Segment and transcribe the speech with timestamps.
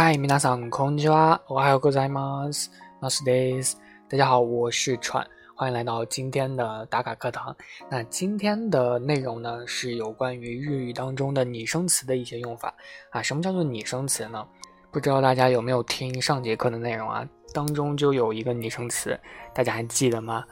[0.00, 1.42] 嗨，皆さんこんにちは。
[1.48, 2.70] おはようございます。
[3.00, 3.80] マスです。
[4.08, 7.56] 大家好，我是川，欢迎来到今天的打卡课堂。
[7.90, 12.74] 那今天的内容呢，是有关于日语当中的拟声词的一些用法
[13.10, 13.22] 啊。
[13.22, 14.46] 什么叫做拟声词呢？
[14.90, 17.28] 不知道大家有没有听上节课的内容啊？
[17.52, 19.18] 当中就有一个拟声词，
[19.54, 20.44] 大家还记得吗？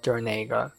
[0.00, 0.70] 就是那个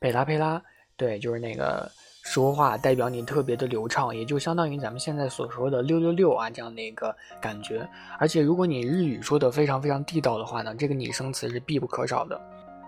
[0.00, 0.62] 佩拉佩拉，
[0.96, 1.90] 对，就是那个。
[2.29, 7.87] 说话代表你特别的流畅，也就相当于咱们现在所说的六六六啊这样的一个感觉。
[8.19, 12.39] 而且如果你日语说的非常非常地道的话呢，这个拟声词是必不可少的。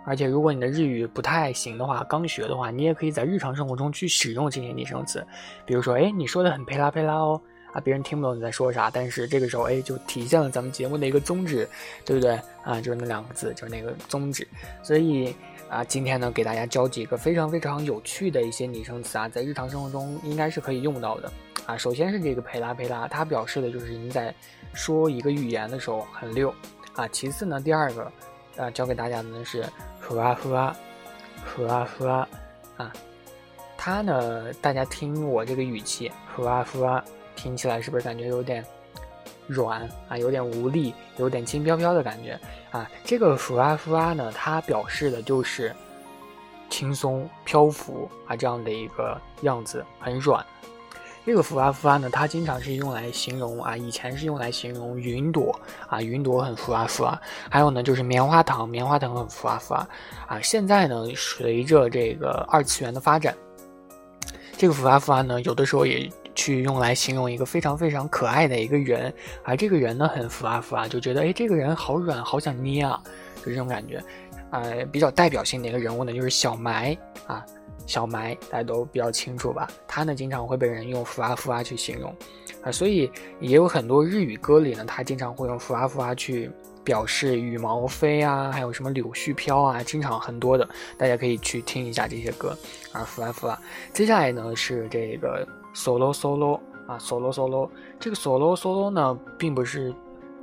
[0.06, 5.26] 而且如果你的日语不太行的话，刚学的话，你也可以在日常生活中去使用这些拟声词。
[5.66, 7.42] 比如说，哎，你说的很佩拉佩拉哦，
[7.74, 11.68] 啊，别人听不懂你在说啥，但是这个时候，哎，就体现了咱们节目的一个宗旨，
[12.06, 12.40] 对不对？
[12.64, 14.48] 啊，就是那两个字，就是那个宗旨。
[14.84, 15.36] 所以。
[15.70, 21.32] 啊，今天呢，给大家教几个非常非常有趣的一些拟声词啊，在日常生活中应该是可以用到的
[21.68, 21.78] 啊。
[21.78, 24.34] 首先是这个佩拉佩拉，它表示的就是你在
[24.74, 26.52] 说一个语言的时候很溜
[26.96, 27.08] 啊。
[27.10, 28.12] 其次呢，第二个
[28.58, 29.64] 啊，教给大家的呢是
[30.00, 30.76] 呵啊呵啊
[31.46, 32.30] 呵啊呵啊
[32.78, 32.94] 啊，
[33.78, 37.06] 它呢，大家听我这个语气呵啊呵啊，
[37.40, 38.66] 听起来是不是感觉有点？
[39.48, 42.88] 软啊，有点无力，有点轻飘飘的感觉啊。
[43.04, 45.76] 这个浮啊浮啊呢，它表示的就是
[46.70, 50.46] 轻松漂浮啊这样的一个样子，很软。
[51.26, 57.20] 这个浮啊浮啊呢，它经常是用来形容啊，以前是用来形容云朵啊，云朵很浮啊浮啊。
[57.50, 59.90] 还有呢，就是棉花糖，棉花糖很浮啊浮啊。
[60.28, 63.36] 啊，现在呢，随着这个二次元的发展，
[64.56, 66.08] 这个浮啊浮啊呢，有的时候也。
[66.50, 73.00] 去用来形容一个非常非常可爱的一个人，而这个人呢很浮啊浮啊，就觉得哎这个人好软，好想捏啊，
[73.36, 74.04] 就这种感觉。
[74.50, 76.98] 呃，比较代表性的一个人物呢就是小埋
[77.28, 77.46] 啊，
[77.86, 79.68] 小埋大家都比较清楚吧？
[79.88, 82.12] 他呢经常会被人用浮啊浮啊去形容
[82.64, 86.50] 啊，所以也有很多日语歌里呢，他经常会用浮啊浮啊去
[86.84, 90.68] 表示羽毛飞啊，还有什么柳絮飘啊，经常很多的，
[90.98, 92.58] 大家可以去听一下这些歌
[92.92, 93.60] 啊，福啊福啊。
[93.94, 95.48] 接下来呢是这个。
[95.72, 97.70] solo solo 啊，solo solo，
[98.00, 99.94] 这个 solo solo 呢，并不是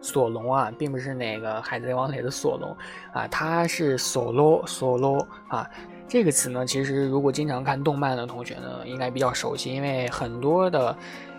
[0.01, 2.75] 索隆啊，并不是那个海贼王里的索隆
[3.13, 5.69] 啊，它是 solo solo 啊。
[6.07, 10.97] 这个词呢，其实如果经常看动漫的同学呢，应该比较熟悉，因为很多的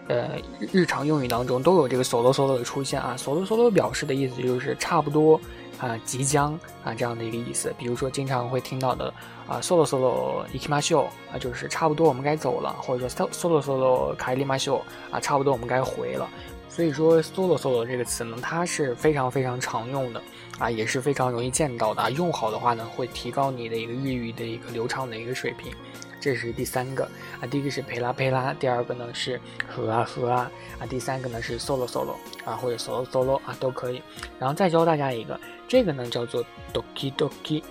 [0.07, 0.29] 呃
[0.71, 3.15] 日常用语当中都有这个 solo solo 的出现啊。
[3.17, 5.39] solo solo 表示的意思就是差不多。
[5.79, 7.71] 啊，即将啊，这样的一个意思。
[7.77, 9.13] 比如说，经常会听到的
[9.47, 14.81] 啊，solo solo ikimasho 啊，就是差不多我们该走了，或者说 solo solo kairimasho
[15.11, 16.27] 啊，差不多我们该回了。
[16.67, 20.19] 所以说，solo solo 这个词呢，它是非常非常常用的
[20.57, 22.09] 啊，也是非常容易见到的啊。
[22.09, 25.71] 用好的话呢，会提高你的一个日语的一个流畅的一个水平。
[26.19, 27.03] 这是第三个
[27.39, 34.01] 啊，第一个是陪拉陪拉，第二个呢是和啊和啊啊，第三个呢是 solo solo 啊，或者 solo solo 啊都可以。
[34.39, 35.39] 然后再教大家一个。
[35.67, 37.61] 这个呢叫做 doki doki，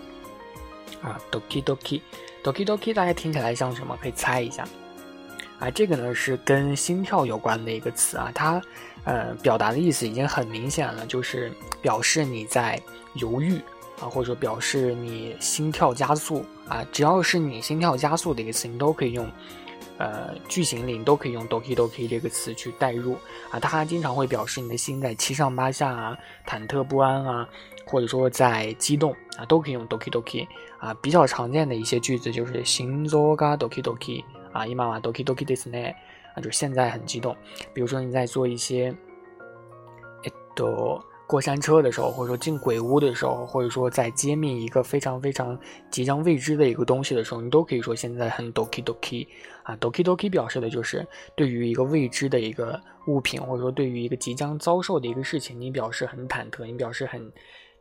[1.02, 2.00] 啊 doki doki
[2.44, 3.98] doki doki，大家听起来像什么？
[4.00, 4.68] 可以猜一下。
[5.58, 8.60] 啊，这个呢是跟心跳有关的一个词啊，它
[9.04, 12.78] 呃表达的意思已经很明显了，就是表示你在
[13.14, 13.58] 犹豫
[13.99, 19.29] 啊，或者说表示你心跳加速啊，只要是你心跳加速的一个词，你都可以用。
[19.97, 23.16] 呃，句型里你都可以用 doki doki 这个词去代入
[23.51, 26.17] 啊，它经常会表示你的心在七上八下啊，
[26.47, 27.47] 忐忑不安啊，
[27.85, 30.47] 或者说在激动啊，都可以用 doki doki
[30.79, 30.91] 啊。
[31.03, 35.94] 比较常见的一些句子就是心臓が doki doki 啊，今は doki doki ですね
[36.33, 37.38] 啊，就是现在很激动。
[37.72, 38.91] 比如说你在做一些，
[40.23, 41.03] えっと。
[41.26, 45.59] 过山车的时候，或者说进鬼屋的时候，或者说在揭秘一个非常非常
[45.91, 49.26] 即将未知的一个东西的时候，你都可以说现在很 doki doki
[49.65, 57.32] 啊，doki doki 表示的就是对于一个未知的一个物品，或者说对于一个即将遭受的一个事情，你表示很忐忑，你表示很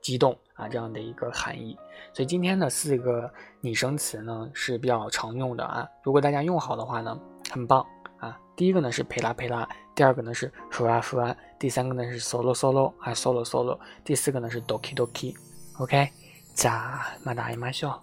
[0.02, 1.78] 激动啊，这样的一个含义。
[2.14, 7.16] 所以今天的四个拟声词呢是比较常用的啊，如果大家用好的话呢，
[7.52, 7.86] 很棒。
[8.25, 16.11] 啊，第一个呢是陪拉陪拉，第二个呢是和啊和啊，第三个呢是 solo solo 啊 solo solo，第四个呢是 doki doki，OK，
[16.55, 18.01] じゃまた会いましょう。